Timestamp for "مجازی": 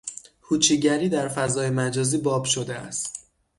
1.69-2.17